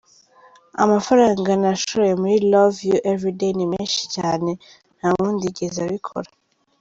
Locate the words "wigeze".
5.47-5.79